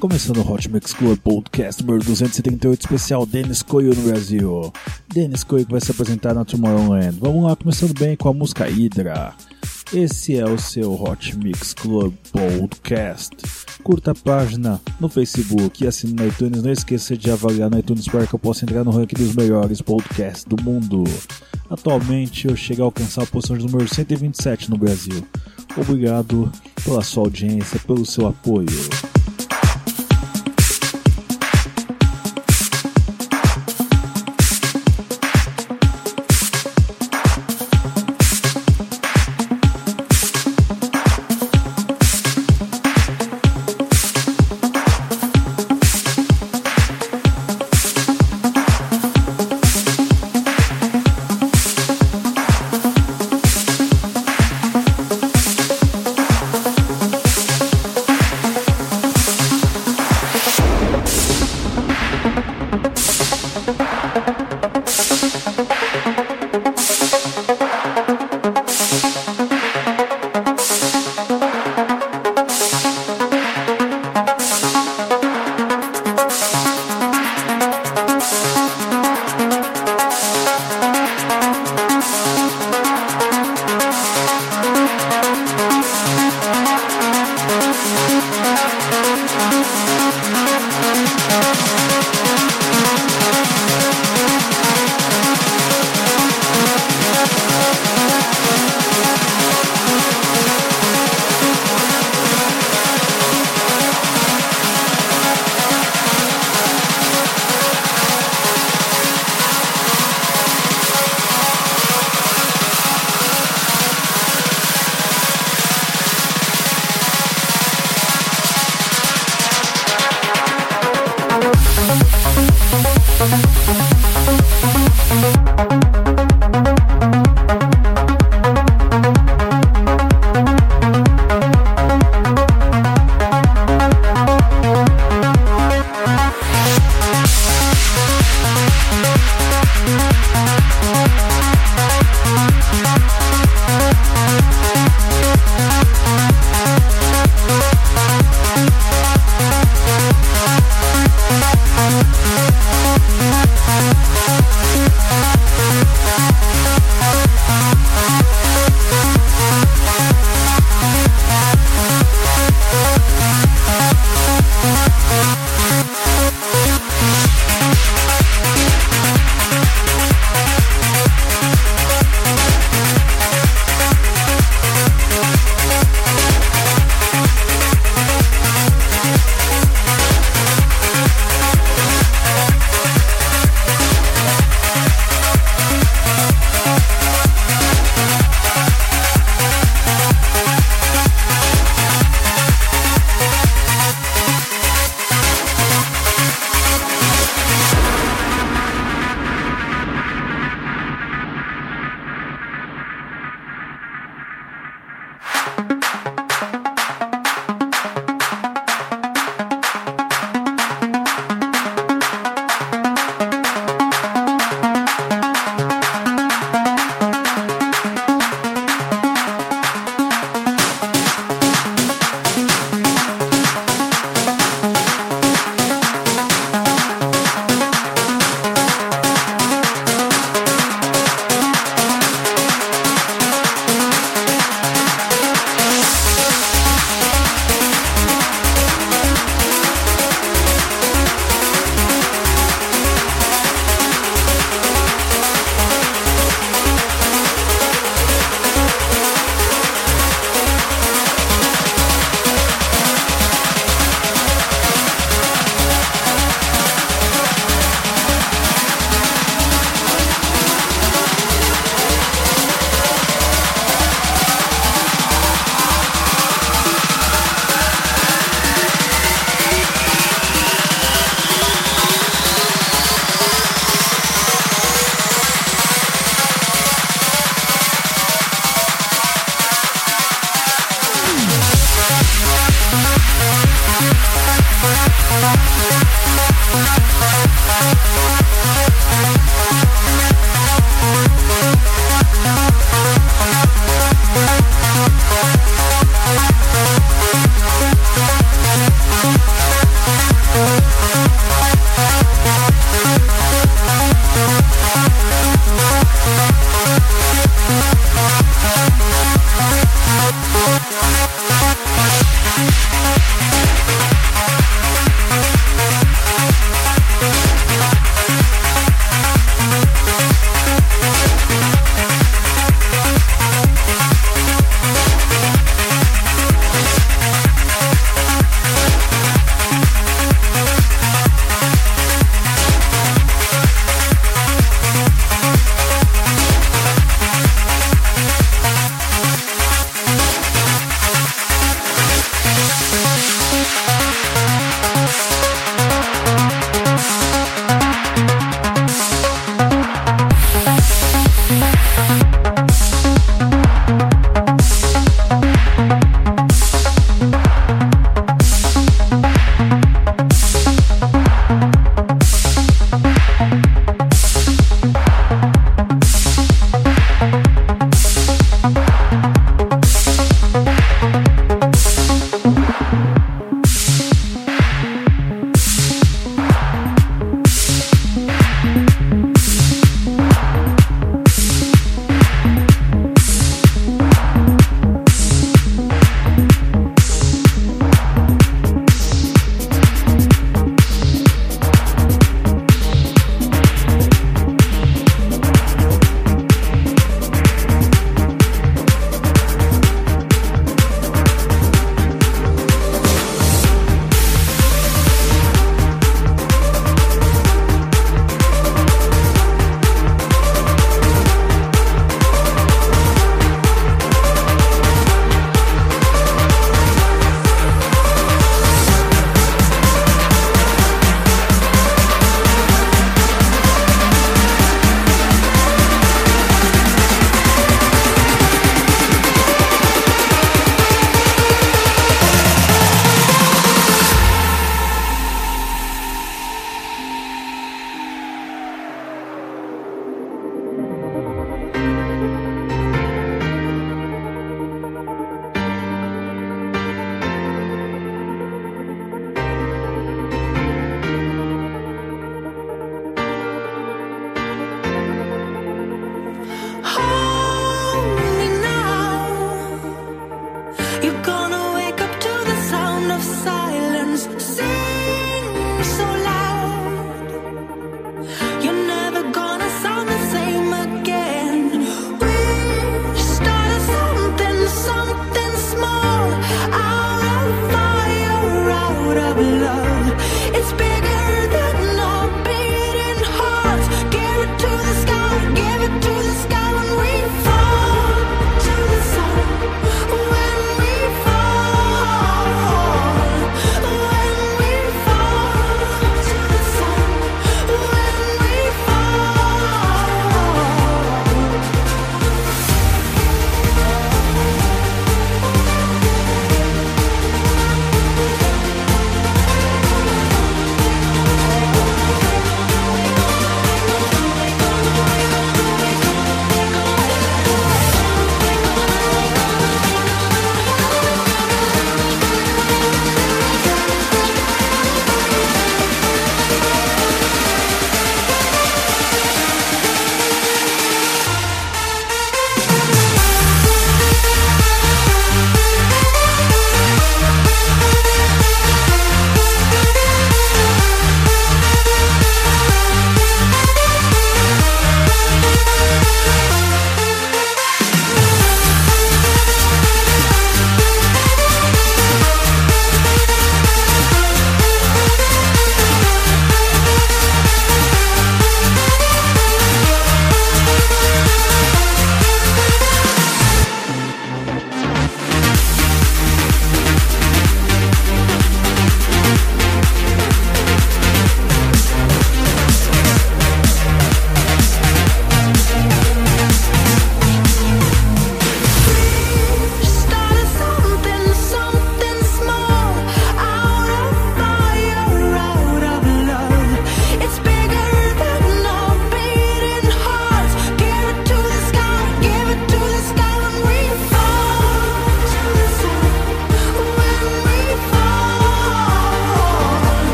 [0.00, 4.70] Começando o Hot Mix Club Podcast número 278, especial Dennis Coio no Brasil.
[5.08, 7.18] Dennis Coio que vai se apresentar na Tomorrowland.
[7.18, 9.34] Vamos lá, começando bem com a música Hydra.
[9.94, 13.36] Esse é o seu Hot Mix Club Podcast.
[13.82, 16.62] Curta a página no Facebook e assine no iTunes.
[16.62, 19.80] Não esqueça de avaliar no iTunes para que eu possa entrar no ranking dos melhores
[19.80, 21.04] podcasts do mundo.
[21.70, 25.26] Atualmente eu chego a alcançar a posição de número 127 no Brasil.
[25.74, 26.52] Obrigado
[26.84, 29.15] pela sua audiência, pelo seu apoio.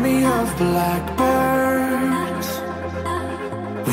[0.00, 2.48] Army of blackbirds.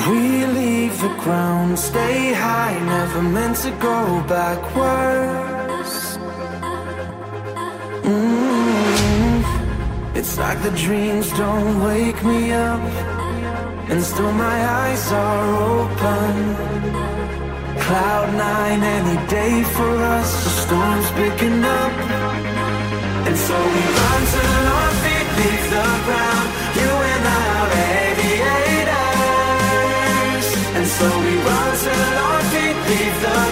[0.07, 6.17] We leave the ground, stay high, never meant to go backwards.
[8.03, 9.43] Mm.
[10.15, 12.81] It's like the dreams don't wake me up,
[13.89, 16.55] and still my eyes are open.
[17.83, 21.93] Cloud nine any day for us, the storm's picking up.
[23.27, 23.86] And so we
[32.89, 33.46] leave the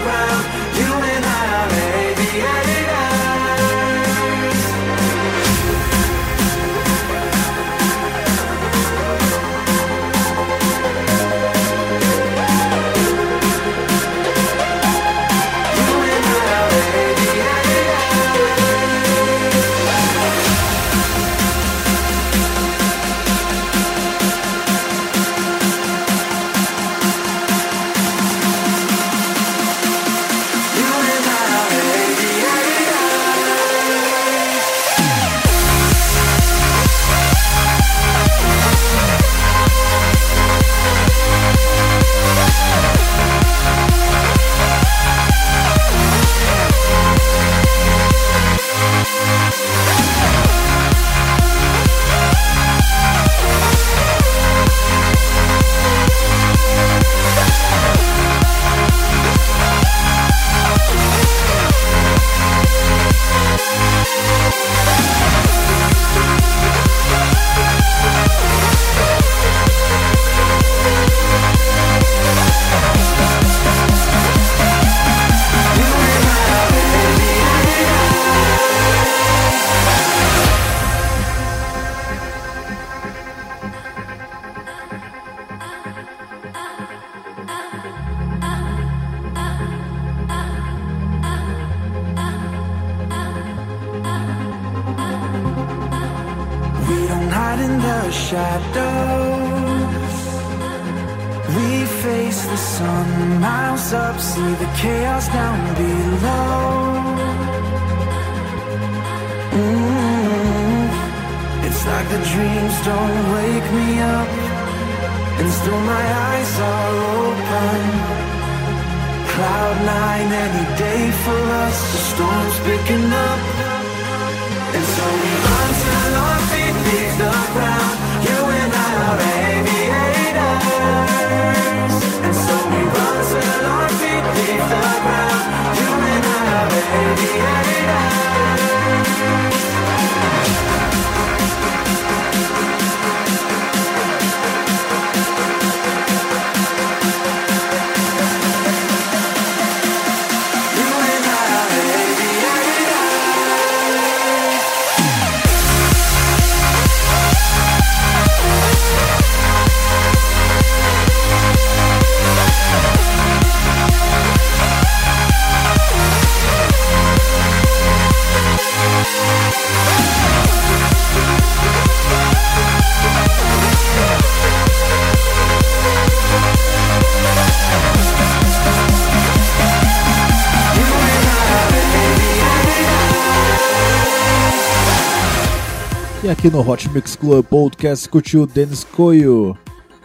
[186.46, 189.58] aqui no Hot Mix Club Podcast curtiu Dennis Coio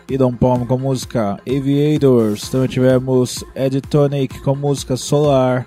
[0.08, 2.48] e Dom Palmo com a música Aviators.
[2.48, 5.66] Também tivemos Ed Tonic com a música Solar.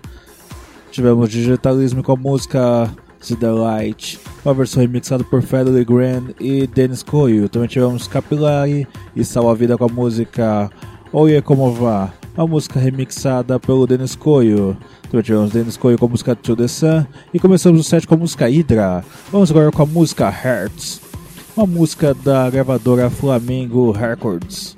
[0.89, 7.03] Tivemos Digitalismo com a música The Delight, uma versão remixada por Federer Grand e Dennis
[7.03, 7.47] Coio.
[7.47, 10.71] Também tivemos Capillary e Salva Vida com a música
[11.11, 14.75] Oye Como Va, uma música remixada pelo Dennis Coio.
[15.13, 18.15] Também tivemos Dennis Coio com a música To The Sun e começamos o set com
[18.15, 19.05] a música Hydra.
[19.31, 20.99] Vamos agora com a música Hearts,
[21.55, 24.75] uma música da gravadora Flamengo Records.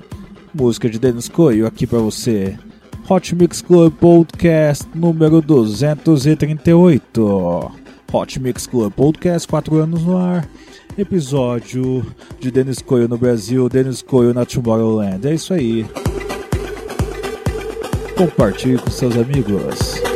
[0.52, 2.54] Música de Dennis Coio aqui pra você.
[3.08, 7.72] Hot Mix Club Podcast número 238.
[8.12, 10.46] Hot Mix Club Podcast, 4 anos no ar.
[10.98, 12.04] Episódio
[12.38, 15.26] de Dennis Coio no Brasil, Dennis Coio na Tomorrowland.
[15.26, 15.86] É isso aí.
[18.18, 20.15] Compartilhe com seus amigos.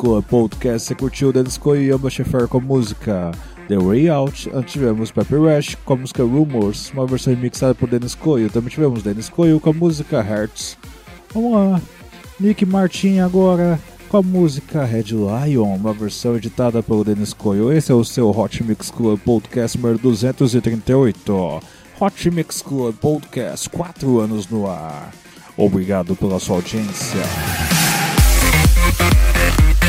[0.00, 3.32] Mix Club Podcast você curtiu Dennis Coy e Amba Schaeffer com a música
[3.68, 4.50] The Way Out.
[4.54, 8.48] Antes tivemos Pepper Rush com a música Rumors, uma versão remixada por Dennis Coy.
[8.48, 10.78] Também tivemos Dennis Coy com a música Hearts.
[11.34, 11.82] Vamos lá,
[12.38, 13.78] Nick Martin agora
[14.08, 17.76] com a música Red Lion, uma versão editada pelo Dennis Coy.
[17.76, 21.60] Esse é o seu Hot Mix Club Podcast número 238.
[22.00, 25.12] Hot Mix Club Podcast, 4 anos no ar.
[25.58, 27.20] Obrigado pela sua audiência.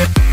[0.02, 0.30] Bye.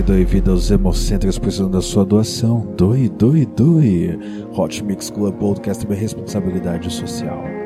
[0.00, 2.66] Sangue, doe vida aos hemocentros precisando da sua doação.
[2.76, 4.18] Doe, doe, doe.
[4.56, 7.59] Hot Mix Club Podcast é responsabilidade social.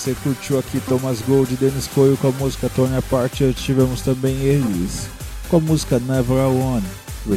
[0.00, 3.38] Você curtiu aqui Thomas Gold e Dennis Coyle com a música Tony Apart.
[3.54, 5.10] Tivemos também eles
[5.50, 6.86] com a música Never Alone.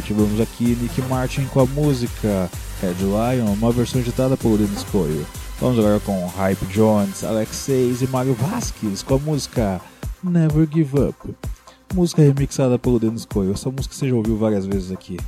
[0.02, 2.50] Tivemos aqui Nick Martin com a música
[2.80, 5.26] Red Lion, uma versão editada por Dennis Coyle.
[5.60, 9.78] Vamos agora com Hype Jones, Alex Seis e Mario Vasquez com a música
[10.22, 11.34] Never Give Up.
[11.92, 13.52] Música remixada pelo Dennis Coyle.
[13.52, 15.18] Essa música você já ouviu várias vezes aqui.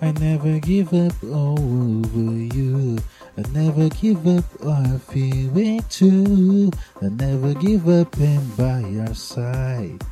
[0.00, 2.98] I never give up all over you.
[3.36, 6.70] I never give up I feel it too.
[7.02, 10.02] I never give up and by your side.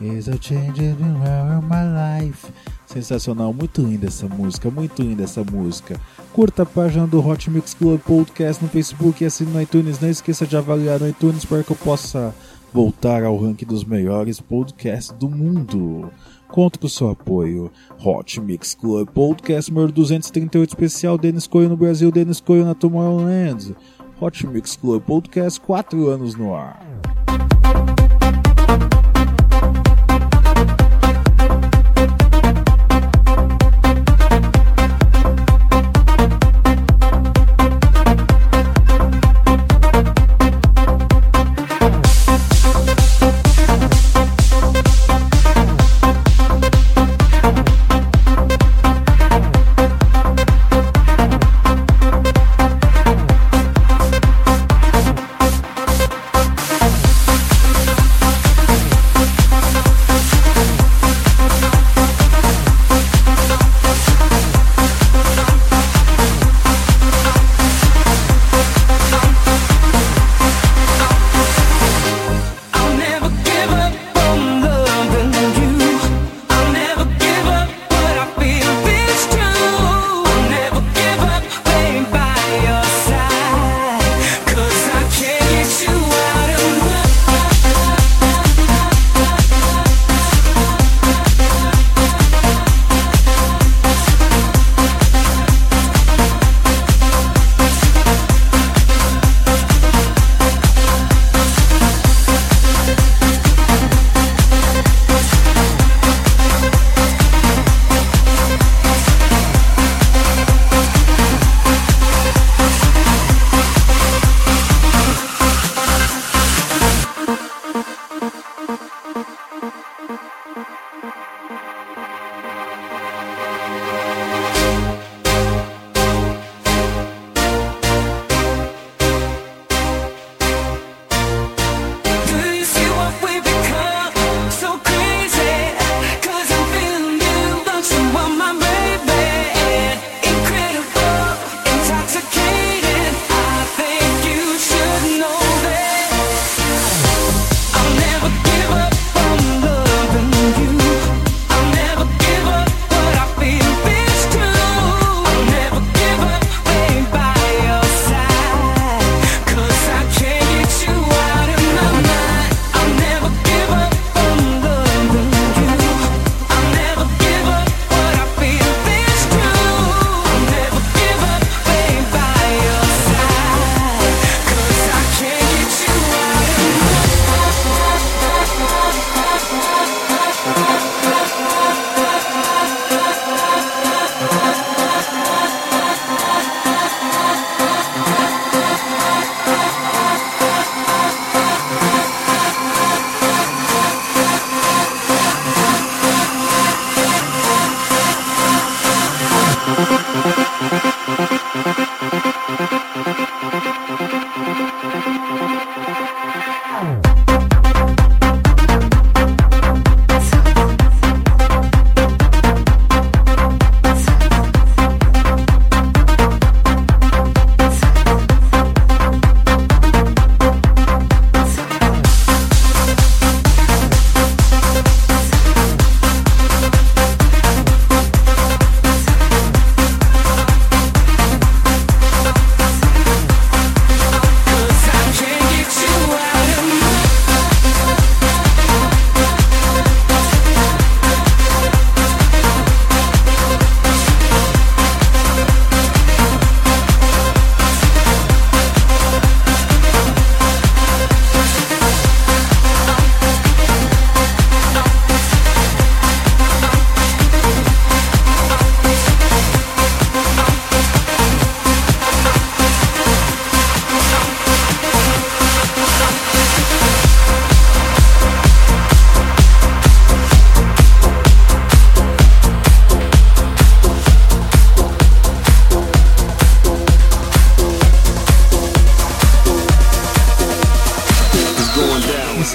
[0.00, 2.50] Is a change in my life.
[2.86, 5.98] Sensacional, muito linda essa música, muito linda essa música.
[6.32, 9.98] Curta a página do Hot Mix Club Podcast no Facebook e assine no iTunes.
[9.98, 12.34] Não esqueça de avaliar no iTunes para que eu possa
[12.72, 16.10] voltar ao ranking dos melhores podcasts do mundo.
[16.56, 17.70] Conto com seu apoio.
[18.02, 23.76] Hot Mix Club Podcast número 238 especial Denis Coelho no Brasil, Denis Coelho na Tomorrowland.
[24.18, 26.80] Hot Mix Club Podcast 4 anos no ar.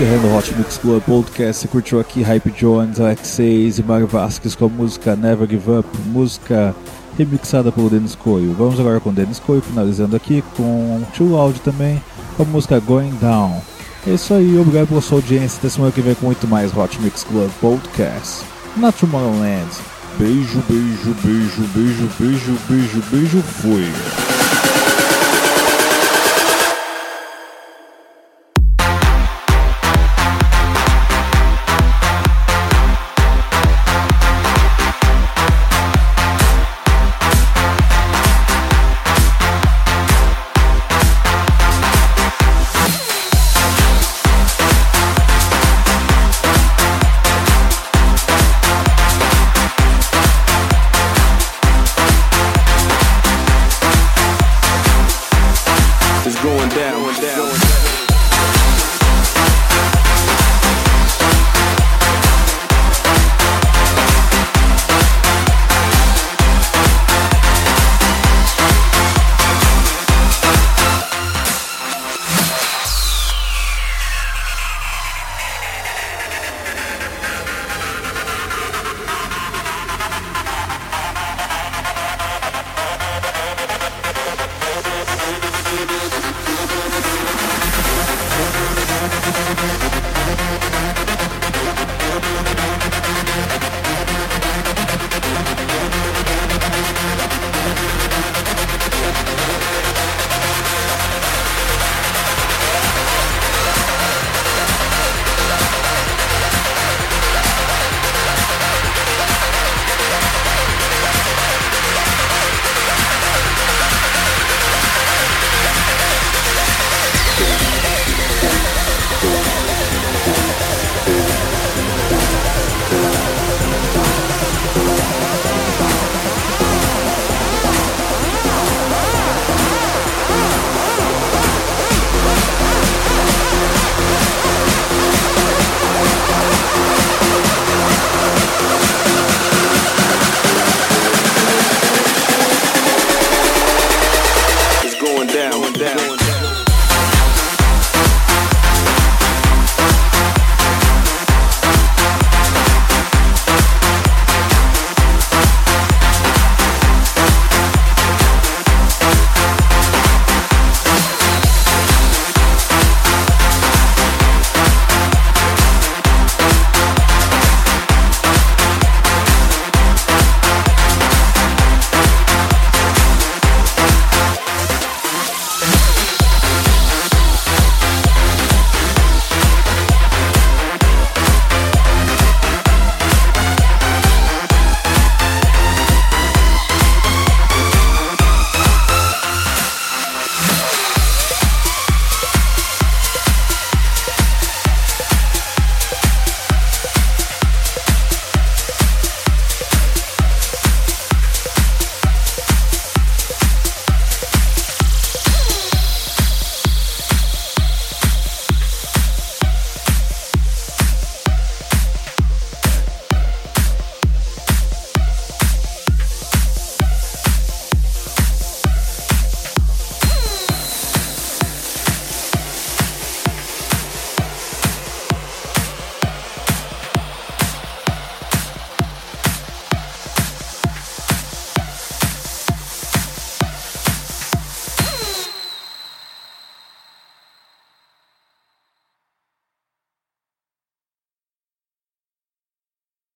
[0.02, 4.08] Encerrando o Hot Mix Club Podcast, você curtiu aqui Hype Jones, Alex 6 e Mario
[4.08, 6.76] Vasquez com a música Never Give Up, música
[7.16, 8.52] remixada pelo Dennis Coio.
[8.58, 12.02] Vamos agora com Dennis Coio, finalizando aqui com Too Loud também,
[12.36, 13.62] com a música Going Down.
[14.08, 15.60] É isso aí, obrigado pela sua audiência.
[15.60, 18.44] Até semana que vem com muito mais Hot Mix Club Podcast
[18.78, 19.70] na Tomorrowland.
[20.18, 24.31] Beijo, beijo, beijo, beijo, beijo, beijo, beijo, fui.